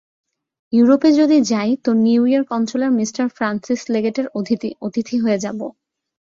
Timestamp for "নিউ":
2.05-2.21